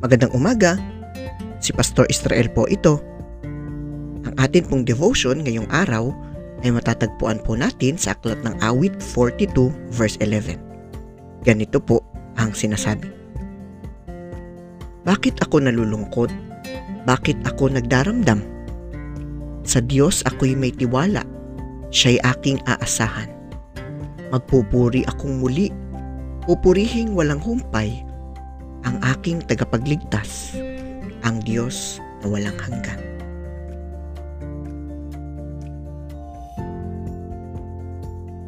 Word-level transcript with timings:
Magandang 0.00 0.32
umaga. 0.32 0.80
Si 1.60 1.76
Pastor 1.76 2.08
Israel 2.08 2.48
po 2.48 2.64
ito. 2.72 3.04
Ang 4.24 4.32
atin 4.40 4.64
pong 4.64 4.88
devotion 4.88 5.44
ngayong 5.44 5.68
araw 5.68 6.08
ay 6.64 6.72
matatagpuan 6.72 7.36
po 7.44 7.52
natin 7.52 8.00
sa 8.00 8.16
aklat 8.16 8.40
ng 8.40 8.56
awit 8.64 8.96
42 8.96 9.68
verse 9.92 10.16
11. 10.24 10.56
Ganito 11.44 11.84
po 11.84 12.00
ang 12.40 12.56
sinasabi. 12.56 13.12
Bakit 15.04 15.44
ako 15.44 15.68
nalulungkot? 15.68 16.32
Bakit 17.04 17.44
ako 17.44 17.68
nagdaramdam? 17.68 18.40
Sa 19.68 19.84
Diyos 19.84 20.24
ako'y 20.24 20.56
may 20.56 20.72
tiwala. 20.72 21.28
Siya'y 21.92 22.24
aking 22.24 22.56
aasahan. 22.64 23.28
Magpupuri 24.32 25.04
akong 25.04 25.44
muli. 25.44 25.68
Pupurihing 26.48 27.12
walang 27.12 27.44
humpay 27.44 28.08
aking 29.20 29.44
tagapagligtas, 29.44 30.56
ang 31.28 31.44
Diyos 31.44 32.00
na 32.24 32.32
walang 32.32 32.56
hanggan. 32.56 32.96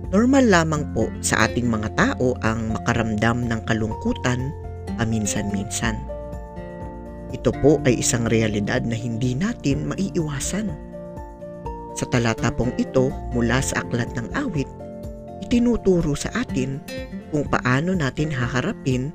Normal 0.08 0.48
lamang 0.48 0.88
po 0.96 1.12
sa 1.20 1.44
ating 1.44 1.68
mga 1.68 1.92
tao 1.92 2.32
ang 2.40 2.72
makaramdam 2.72 3.52
ng 3.52 3.60
kalungkutan 3.68 4.48
paminsan-minsan. 4.96 6.00
Ito 7.36 7.52
po 7.60 7.76
ay 7.84 8.00
isang 8.00 8.24
realidad 8.32 8.80
na 8.88 8.96
hindi 8.96 9.36
natin 9.36 9.92
maiiwasan. 9.92 10.72
Sa 12.00 12.08
talata 12.08 12.48
pong 12.48 12.72
ito 12.80 13.12
mula 13.36 13.60
sa 13.60 13.84
aklat 13.84 14.08
ng 14.16 14.32
awit, 14.40 14.68
itinuturo 15.44 16.16
sa 16.16 16.32
atin 16.32 16.80
kung 17.28 17.44
paano 17.44 17.92
natin 17.92 18.32
haharapin 18.32 19.12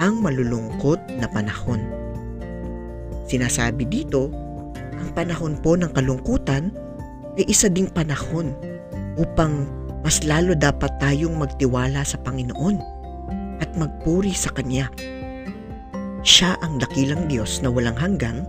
ang 0.00 0.20
malulungkot 0.20 1.00
na 1.16 1.26
panahon. 1.28 1.80
Sinasabi 3.26 3.88
dito, 3.88 4.30
ang 4.96 5.10
panahon 5.12 5.58
po 5.60 5.74
ng 5.74 5.90
kalungkutan 5.92 6.70
ay 7.36 7.44
isa 7.48 7.68
ding 7.68 7.90
panahon 7.90 8.54
upang 9.20 9.66
mas 10.06 10.22
lalo 10.22 10.54
dapat 10.54 10.92
tayong 11.02 11.34
magtiwala 11.34 12.06
sa 12.06 12.16
Panginoon 12.22 12.78
at 13.58 13.70
magpuri 13.74 14.32
sa 14.32 14.52
Kanya. 14.54 14.86
Siya 16.26 16.58
ang 16.62 16.78
dakilang 16.78 17.26
Diyos 17.30 17.62
na 17.62 17.70
walang 17.70 17.96
hanggang 17.96 18.46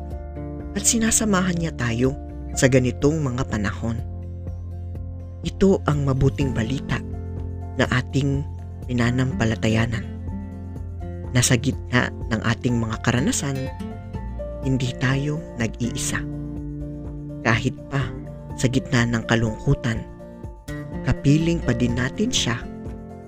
at 0.77 0.83
sinasamahan 0.85 1.57
niya 1.57 1.73
tayo 1.73 2.13
sa 2.53 2.69
ganitong 2.69 3.21
mga 3.21 3.45
panahon. 3.49 3.97
Ito 5.45 5.81
ang 5.85 6.05
mabuting 6.05 6.53
balita 6.53 6.97
na 7.77 7.85
ating 7.93 8.41
pinanampalatayanan. 8.89 10.16
Nasa 11.38 11.53
gitna 11.53 12.09
ng 12.33 12.41
ating 12.41 12.81
mga 12.81 12.97
karanasan, 13.05 13.69
hindi 14.66 14.89
tayo 14.97 15.38
nag-iisa. 15.61 16.17
Kahit 17.45 17.77
pa 17.93 18.02
sa 18.57 18.66
gitna 18.66 19.05
ng 19.05 19.21
kalungkutan, 19.30 20.02
kapiling 21.05 21.61
pa 21.61 21.77
din 21.77 21.93
natin 21.93 22.33
siya. 22.33 22.58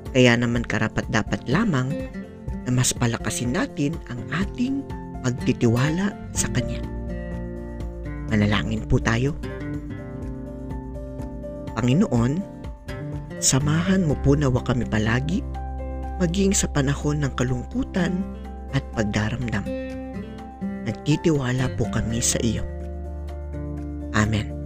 Kaya 0.09 0.33
naman 0.33 0.65
karapat 0.65 1.05
dapat 1.13 1.45
lamang 1.45 1.93
na 2.65 2.73
mas 2.73 2.97
palakasin 2.97 3.53
natin 3.53 3.93
ang 4.09 4.25
ating 4.41 4.81
pagtitiwala 5.21 6.09
sa 6.33 6.49
Kanya. 6.49 6.81
Manalangin 8.33 8.89
po 8.89 8.97
tayo. 8.97 9.37
Panginoon, 11.77 12.41
samahan 13.37 14.01
mo 14.01 14.17
po 14.25 14.33
nawa 14.33 14.65
kami 14.65 14.89
palagi 14.89 15.45
maging 16.19 16.51
sa 16.51 16.67
panahon 16.67 17.23
ng 17.23 17.31
kalungkutan 17.39 18.19
at 18.75 18.83
pagdaramdam. 18.93 19.63
Nagtitiwala 20.83 21.71
po 21.79 21.87
kami 21.89 22.19
sa 22.19 22.37
iyo. 22.43 22.61
Amen. 24.13 24.58